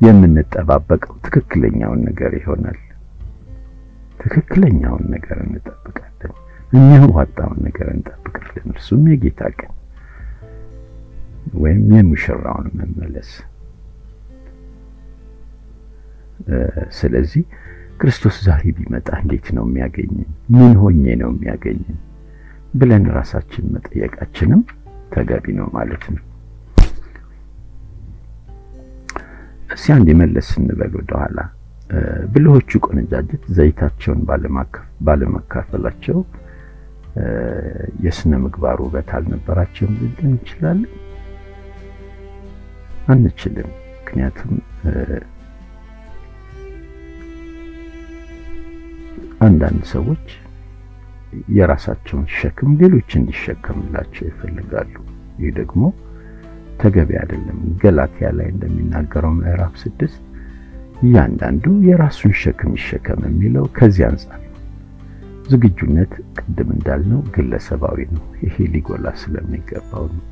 [0.00, 2.78] የምንጠባበቀው ትክክለኛውን ነገር ይሆናል።
[4.20, 6.34] ትክክለኛውን ነገር እንጠብቃለን።
[6.72, 9.72] የሚያዋጣውን ነገር እንጠብቃለን። እርሱም የጌታ ቀን
[11.62, 13.30] ወይም የሙሽራውን መመለስ።
[16.98, 17.42] ስለዚህ
[18.00, 20.28] ክርስቶስ ዛሬ ቢመጣ እንዴት ነው የሚያገኘን?
[20.52, 21.98] ምን ሆኜ ነው የሚያገኘን
[22.74, 24.60] ብለን ራሳችን መጠየቃችንም
[25.14, 26.22] ተገቢ ነው ማለት ነው።
[29.74, 31.38] እስኪ አንድ መለስ ስንበል ወደኋላ
[32.32, 34.20] ብልሆቹ ቆነጃጅት ዘይታቸውን
[35.06, 36.18] ባለመካፈላቸው
[38.04, 40.92] የስነ ምግባር ውበት አልነበራቸውም ልንል እንችላለን?
[43.12, 44.52] አንችልም። ምክንያቱም
[49.42, 50.26] አንዳንድ ሰዎች
[51.56, 54.94] የራሳቸውን ሸክም ሌሎች እንዲሸከምላቸው ይፈልጋሉ።
[55.38, 55.82] ይህ ደግሞ
[56.82, 60.20] ተገቢ አይደለም። ገላትያ ላይ እንደሚናገረው ምዕራፍ ስድስት
[61.02, 64.48] እያንዳንዱ የራሱን ሸክም ይሸከም የሚለው ከዚህ አንጻር ነው።
[65.48, 70.24] ዝግጁነት ቅድም እንዳልነው ግለሰባዊ ነው። ይሄ ሊጎላ ስለሚገባው ነው።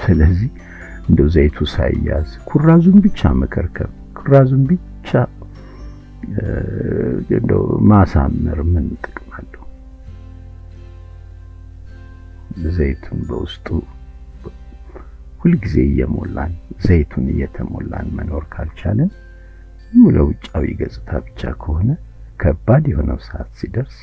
[0.00, 0.50] ስለዚህ
[1.08, 5.10] እንደው ዘይቱ ሳይያዝ ኩራዙን ብቻ መከርከም፣ ኩራዙን ብቻ
[7.36, 9.64] እንደው ማሳመር ምን ጥቅም አለው?
[12.74, 13.66] ዘይቱን በውስጡ
[15.40, 16.52] ሁልጊዜ እየሞላን
[16.86, 19.10] ዘይቱን እየተሞላን መኖር ካልቻለን
[20.14, 21.90] ለውጫዊ ገጽታ ብቻ ከሆነ
[22.40, 23.96] ከባድ የሆነው ሰዓት ሲደርስ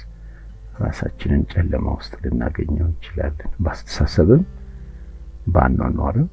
[0.80, 4.42] ራሳችንን ጨለማ ውስጥ ልናገኘው እንችላለን። በአስተሳሰብም
[5.48, 6.30] በአኗኗርም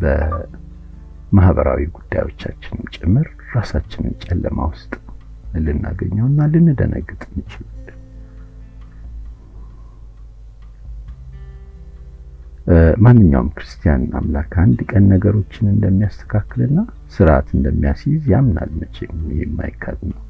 [0.00, 4.92] በማህበራዊ ጉዳዮቻችንም ጭምር ራሳችንን ጨለማ ውስጥ
[5.58, 7.76] ልናገኘውና ልንደነግጥ እንችላለን።
[13.02, 16.80] ማንኛውም ክርስቲያን አምላክ አንድ ቀን ነገሮችን እንደሚያስተካክልና
[17.14, 20.20] ስርዓት እንደሚያስይዝ ያምናል። መቼም የማይካድ ነው።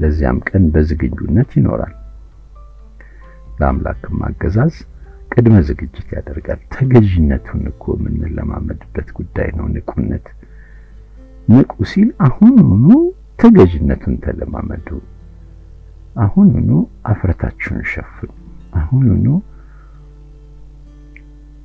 [0.00, 1.94] ለዚያም ቀን በዝግጁነት ይኖራል።
[3.58, 4.76] ለአምላክም አገዛዝ
[5.30, 10.26] ቅድመ ዝግጅት ያደርጋል። ተገዥነቱን እኮ የምንለማመድበት ጉዳይ ነው። ንቁነት
[11.48, 12.86] ንቁ ሲል አሁኑኑ
[13.40, 14.88] ተገዥነቱን ተለማመዱ።
[16.24, 16.70] አሁኑኑ
[17.10, 18.30] አፍረታችሁን ሸፍኑ።
[18.80, 19.26] አሁኑኑ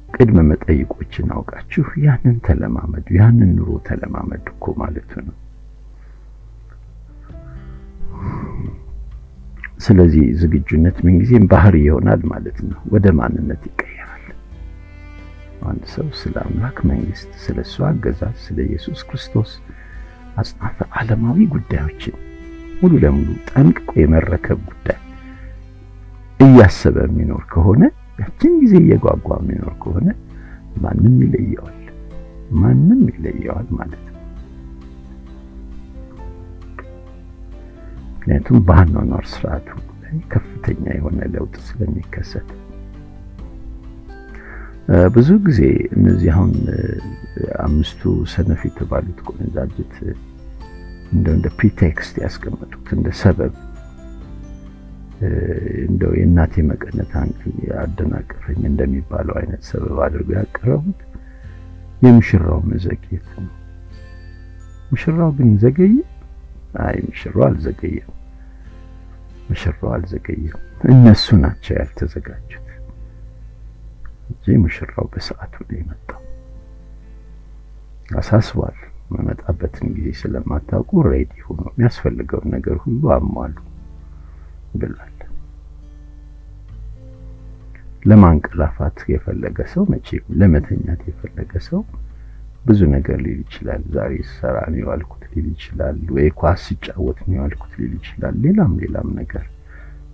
[0.09, 5.37] ቅድመ መጠይቆችን አውቃችሁ ያንን ተለማመዱ። ያንን ኑሮ ተለማመዱ እኮ ማለቱ ነው።
[9.79, 14.25] ስለዚህ ዝግጁነት ምንጊዜም ባህሪ ይሆናል ማለት ነው። ወደ ማንነት ይቀየራል።
[15.63, 19.51] አንድ ሰው ስለ አምላክ መንግስት፣ ስለ እሱ አገዛዝ፣ ስለ ኢየሱስ ክርስቶስ
[20.37, 22.15] አጽናፈ ዓለማዊ ጉዳዮችን
[22.79, 24.99] ሙሉ ለሙሉ ጠንቅቆ የመረከብ ጉዳይ
[26.39, 27.83] እያሰበ የሚኖር ከሆነ
[28.19, 30.07] ያችን ጊዜ እየጓጓ የሚኖር ከሆነ
[30.81, 31.79] ማንም ይለየዋል፣
[32.59, 34.12] ማንም ይለየዋል ማለት ነው።
[38.25, 39.69] ምክንያቱም በአኗኗር ስርዓቱ
[40.01, 42.49] ላይ ከፍተኛ የሆነ ለውጥ ስለሚከሰት
[45.15, 45.59] ብዙ ጊዜ
[45.95, 46.53] እነዚህ አሁን
[47.65, 48.01] አምስቱ
[48.33, 49.93] ሰነፍ የተባሉት ቆነጃጅት
[51.13, 53.53] እንደው እንደ pretext ያስቀመጡት እንደ ሰበብ
[55.87, 57.11] እንደው የእናቴ መቀነት
[57.83, 61.01] አደናቀፈኝ እንደሚባለው አይነት ሰበብ አድርገው ያቀረቡት
[62.01, 63.51] የሙሽራው መዘግየት ነው።
[64.91, 65.93] ሙሽራው ግን ዘገየ?
[66.81, 68.11] አይ ሙሽራው አልዘገየም።
[69.47, 70.59] ሙሽራው አልዘገየም።
[70.89, 72.67] እነሱ ናቸው ያልተዘጋጁት
[74.29, 76.21] እንጂ ሙሽራው በሰዓቱ ነው የመጣው።
[78.17, 78.77] አሳስቧል።
[79.11, 83.55] የምመጣበትን ጊዜ ስለማታውቁ ready ሆኖ የሚያስፈልገውን ነገር ሁሉ አሟሉ
[84.75, 85.09] ብሏል።
[88.05, 91.81] ለማንቀላፋት የፈለገ ሰው መቼም ለመተኛት የፈለገ ሰው
[92.63, 97.73] ብዙ ነገር ሊል ይችላል። ዛሬ ሰራ ነው የዋልኩት ሊል ይችላል። ወይ ኳስ ሲጫወት ነው የዋልኩት
[97.79, 99.45] ሊል ይችላል። ሌላም ሌላም ነገር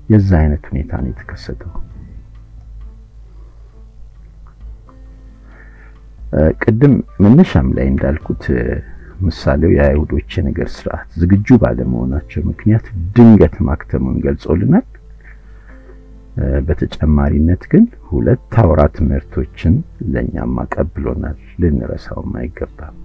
[0.10, 1.74] የዛ አይነት ሁኔታ ነው የተከሰተው።
[6.64, 8.44] ቅድም መነሻም ላይ እንዳልኩት
[9.22, 12.86] ምሳሌው የአይሁዶች የነገር ስርዓት ዝግጁ ባለመሆናቸው ምክንያት
[13.16, 14.86] ድንገት ማክተሙን ገልጾልናል።
[16.67, 19.73] በተጨማሪነት ግን ሁለት አውራ ትምህርቶችን
[20.13, 22.97] ለኛም አቀብሎናል። ልንረሳውም አይገባም።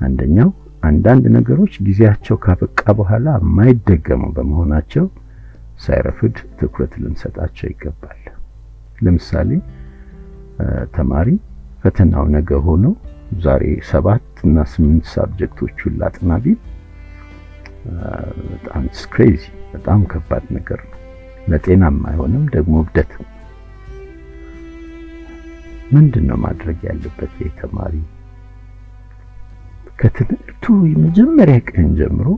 [0.00, 0.50] አንደኛው
[0.82, 5.04] አንዳንድ ነገሮች ጊዜያቸው ካበቃ በኋላ የማይደገሙ በመሆናቸው
[5.80, 8.20] ሳይረፍድ ትኩረት ልንሰጣቸው ይገባል።
[9.04, 9.50] ለምሳሌ
[10.96, 11.28] ተማሪ
[11.82, 12.84] ፈተናው ነገ ሆኖ
[13.44, 16.60] ዛሬ ሰባት እና ስምንት ሳብጀክቶቹን ላጥና ቢል
[18.52, 20.93] በጣም crazy በጣም ከባድ ነገር ነው።
[21.50, 23.12] ለጤናም አይሆንም፣ ደግሞ እብደት
[25.94, 27.94] ምንድን ነው ማድረግ ያለበት ተማሪ?
[29.98, 32.28] ከትምህርቱ የመጀመሪያ ቀን ጀምሮ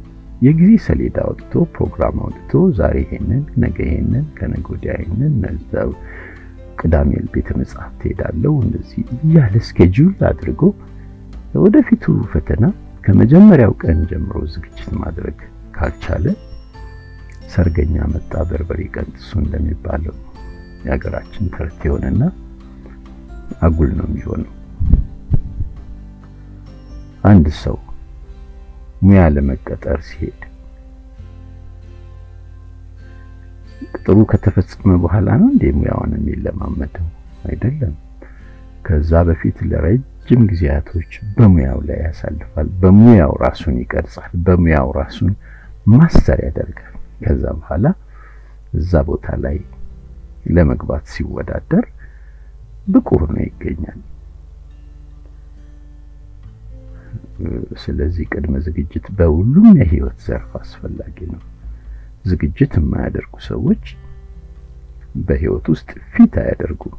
[0.47, 5.91] የጊዜ ሰሌዳ አውጥቶ ፕሮግራም አውጥቶ ዛሬ ይሄንን፣ ነገ ይሄንን፣ ከነገ ወዲያ ይሄንን ነዛው
[6.81, 10.61] ቅዳሜ ቤተ መጽሐፍት ሄዳለሁ እንደዚህ እያለ schedule አድርጎ
[11.65, 12.65] ወደፊቱ ፈተና
[13.05, 15.39] ከመጀመሪያው ቀን ጀምሮ ዝግጅት ማድረግ
[15.75, 16.27] ካልቻለ
[17.53, 20.15] ሰርገኛ መጣ በርበሬ ቀንጥሱ እንደሚባለው
[20.85, 22.23] የሀገራችን ተረት የሆነና
[23.67, 24.53] አጉል ነው የሚሆነው።
[27.25, 27.77] አንድ ሰው
[29.03, 30.43] ሙያ ለመቀጠር ሲሄድ
[33.97, 37.07] ቅጥሩ ከተፈጸመ በኋላ ነው እንዴ ሙያውን የሚለማመደው?
[37.47, 37.95] አይደለም።
[38.87, 45.33] ከዛ በፊት ለረጅም ጊዜያቶች በሙያው ላይ ያሳልፋል። በሙያው ራሱን ይቀርጻል። በሙያው ራሱን
[45.95, 47.87] ማስተር ያደርጋል። ከዛ በኋላ
[48.73, 49.57] እዛ ቦታ ላይ
[50.49, 51.85] ለመግባት ሲወዳደር
[52.89, 54.01] ብቁ ሆኖ ይገኛል።
[57.83, 61.43] ስለዚህ ቅድመ ዝግጅት በሁሉም የህይወት ዘርፍ አስፈላጊ ነው።
[62.25, 63.85] ዝግጅት የማያደርጉ ሰዎች
[65.27, 66.95] በህይወት ውስጥ ፊት አያደርጉም፣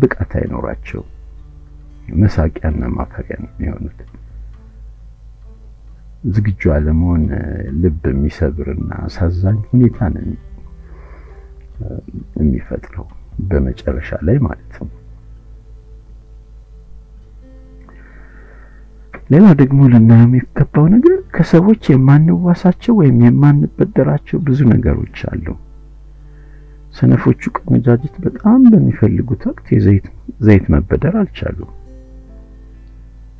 [0.00, 1.02] ብቃት አይኖራቸው፣
[2.22, 3.98] መሳቂያና ማፈሪያ ነው የሚሆኑት።
[6.28, 7.22] ዝግጁ አለመሆን
[7.82, 10.24] ልብ የሚሰብርና አሳዛኝ ሁኔታ ነው
[12.40, 13.06] የሚፈጥረው
[13.50, 14.88] በመጨረሻ ላይ ማለት ነው።
[19.30, 25.46] ሌላው ደግሞ ልናየው የሚገባው ነገር ከሰዎች የማንዋሳቸው ወይም የማንበደራቸው ብዙ ነገሮች አሉ።
[26.94, 30.06] ሰነፎቹ ቆነጃጅት በጣም በሚፈልጉት ወቅት የዘይት
[30.46, 31.70] ዘይት መበደር አልቻሉም።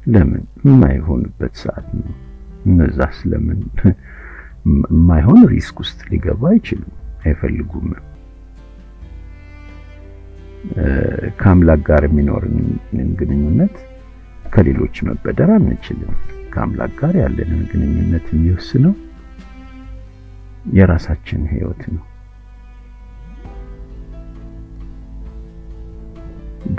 [0.07, 0.45] ለምን?
[0.65, 2.13] የማይሆንበት ሰዓት ነው።
[2.67, 3.61] እነዛ ስለምን
[4.91, 7.89] የማይሆን risk ውስጥ ሊገቡ አይችሉም፣ አይፈልጉም።
[11.39, 12.57] ከአምላክ ጋር የሚኖርን
[13.21, 13.77] ግንኙነት
[14.47, 16.13] ከሌሎች መበደር አንችልም።
[16.53, 18.95] ከአምላክ ጋር ያለንን ግንኙነት የሚወስነው
[20.75, 22.05] የራሳችን ሕይወት ነው።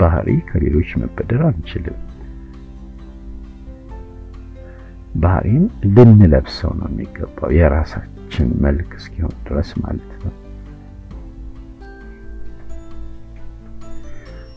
[0.00, 1.98] ባህሪ ከሌሎች መበደር አንችልም።
[5.14, 10.32] ባህሪን ልንለብሰው ነው የሚገባው የራሳችን መልክ እስኪሆን ድረስ ማለት ነው።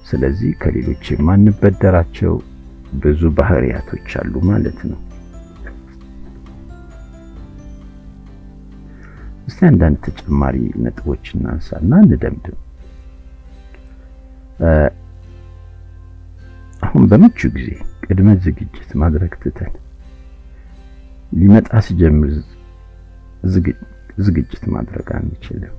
[0.10, 2.34] ስለዚህ ከሌሎች የማንበደራቸው
[3.03, 4.99] ብዙ ባህሪያቶች አሉ ማለት ነው።
[9.47, 12.60] እስቲ አንዳንድ ተጨማሪ ነጥቦች እናንሳና እንደምድም።
[16.82, 17.70] አሁን በምቹ ጊዜ
[18.06, 19.74] ቅድመ ዝግጅት ማድረግ ትተን
[21.36, 22.29] ሊመጣ ሲጀምር
[24.25, 25.73] ዝግጅት ማድረግ አንችልም።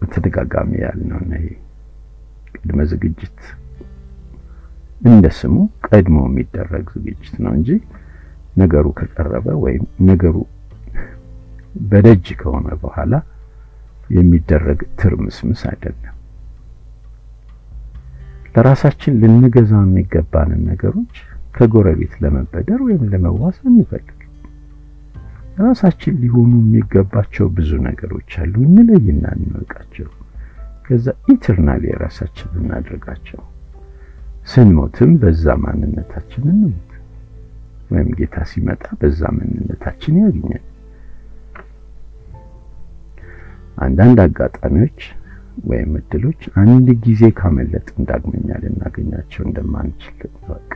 [0.00, 1.42] በተደጋጋሚ ያልነው ነው።
[2.54, 3.38] ቅድመ ዝግጅት
[5.02, 5.56] እንደ ስሙ
[5.86, 7.68] ቀድሞ የሚደረግ ዝግጅት ነው እንጂ
[8.56, 10.36] ነገሩ ከቀረበ ወይም ነገሩ
[11.90, 13.12] በደጅ ከሆነ በኋላ
[14.10, 16.16] የሚደረግ ትርምስምስ አይደለም።
[18.54, 21.14] ለራሳችን ልንገዛው የሚገባንን ነገሮች
[21.52, 24.18] ከጎረቤት ለመበደር ወይም ለመዋስ አንፈልግ።
[25.58, 30.08] ራሳችን ሊሆኑ የሚገባቸው ብዙ ነገሮች አሉ። እንለይና እንወቃቸው።
[30.86, 33.40] ከዛ ኢተርናል የራሳችን እናድርጋቸው።
[34.46, 36.88] ስንሞትም በዛ ማንነታችን እንሞት፣
[37.90, 40.64] ወይም ጌታ ሲመጣ በዛ ማንነታችን ያገኛል።
[43.78, 45.00] አንዳንድ አጋጣሚዎች
[45.68, 50.68] ወይም እድሎች አንድ ጊዜ ካመለጥን ዳግመኛ ልናገኛቸው እንደማንችል ወቅ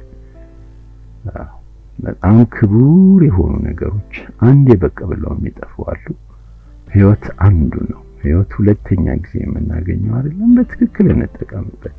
[2.07, 4.14] በጣም ክቡር የሆኑ ነገሮች
[4.46, 6.04] አንዴ በቃ ብለው የሚጠፉ አሉ።
[6.88, 11.96] ህይወት አንዱ ነው። ህይወት ሁለተኛ ጊዜ የምናገኘው አይደለም። በትክክል እንጠቀምበት።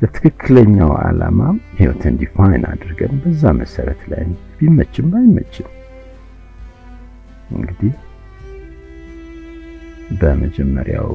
[0.00, 1.40] ለትክክለኛው ዓላማ
[1.78, 4.24] ህይወትን define አድርገን በዛ መሰረት ላይ
[4.58, 5.68] ቢመችም ባይመችም
[7.54, 7.92] እንግዲህ
[10.20, 11.10] በመጀመሪያው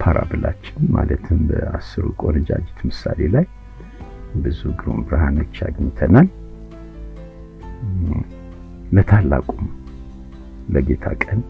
[0.00, 3.46] parable ኣችን ማለትም በአስሩ ቆነጃጅት ምሳሌ ላይ
[4.42, 6.28] ብዙ ግሩም ብርሃኖች አግኝተናል።
[8.96, 9.64] ለታላቁም
[10.74, 11.40] ለጌታ ቀን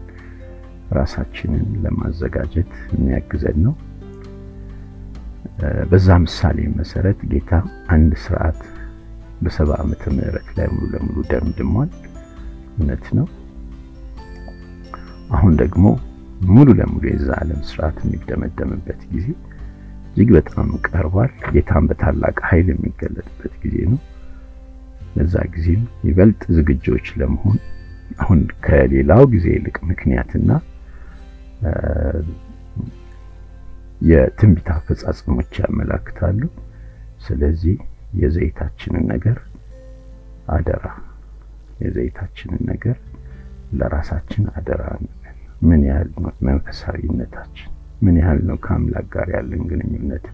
[0.97, 3.73] ራሳችንን ለማዘጋጀት የሚያግዘን ነው።
[5.91, 7.51] በዛ ምሳሌ መሰረት ጌታ
[7.95, 8.59] አንድ ስርዓት
[9.41, 11.89] በሰባ ዓመተ ምህረት ላይ ሙሉ ለሙሉ ደምድሟል።
[12.75, 13.27] እውነት ነው።
[15.35, 15.85] አሁን ደግሞ
[16.49, 19.27] ሙሉ ለሙሉ የዛ ዓለም ስርዓት የሚደመደምበት ጊዜ
[20.09, 23.99] እጅግ በጣም ቀርቧል። ጌታም በታላቅ ኃይል የሚገለጥበት ጊዜ ነው።
[25.15, 27.57] ለዛ ጊዜም ይበልጥ ዝግጆች ለመሆን
[28.19, 30.49] አሁን ከሌላው ጊዜ ይልቅ ምክንያትና
[34.09, 36.41] የትንቢት አፈጻጸሞች ያመላክታሉ።
[37.25, 37.75] ስለዚህ
[38.21, 39.37] የዘይታችንን ነገር
[40.55, 40.85] አደራ
[41.79, 42.97] የዘይታችንን ነገር
[43.79, 47.69] ለራሳችን አደራ እንበል። ምን ያህል ነው መንፈሳዊነታችን?
[48.01, 50.25] ምን ያህል ነው ከአምላክ ጋር ያለን ግንኙነት?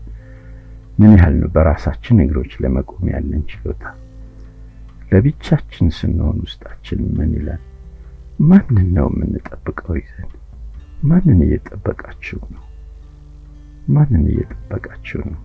[1.00, 3.84] ምን ያህል ነው በራሳችን እግሮች ለመቆም ያለን ችሎታ?
[5.12, 7.62] ለብቻችን ስንሆን ውስጣችን ምን ይላል?
[8.50, 10.30] ማንን ነው የምንጠብቀው ይዘን?
[11.04, 12.64] ማንን እየጠበቃችሁ ነው?
[13.88, 15.40] ማንን እየጠበቃችሁ ነው?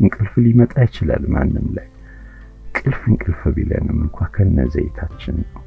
[0.00, 1.88] እንቅልፍ ሊመጣ ይችላል ማንም ላይ
[2.66, 5.62] እንቅልፍ እንቅልፍ ቢለንም እንኳ ከነ ዘይታችን ነው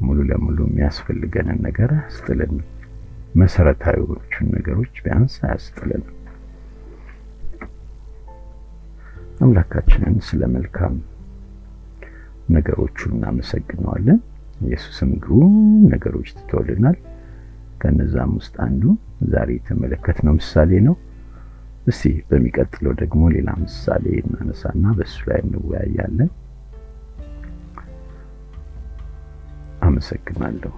[0.00, 2.64] ሙሉ ለሙሉ የሚያስፈልገንን ነገር አያስጥለንም።
[3.34, 6.10] መሰረታዊዎቹን ነገሮች ቢያንስ አያስጥለንም።
[9.40, 10.94] አምላካችንን ስለ መልካም
[12.50, 14.18] ነገሮቹ እናመሰግነዋለን።
[14.60, 15.54] ኢየሱስም ግሩም
[15.92, 16.96] ነገሮች ትተውልናል።
[17.80, 18.82] ከነዛም ውስጥ አንዱ
[19.32, 20.94] ዛሬ የተመለከትነው ምሳሌ ነው።
[21.86, 26.30] እስቲ በሚቀጥለው ደግሞ ሌላ ምሳሌ እናነሳና በሱ ላይ እንወያያለን።
[29.82, 30.72] አመሰግናለሁ።